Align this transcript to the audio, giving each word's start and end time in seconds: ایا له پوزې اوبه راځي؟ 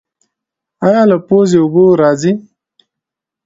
ایا 0.85 1.01
له 1.09 1.17
پوزې 1.27 1.57
اوبه 1.61 1.83
راځي؟ 2.01 2.31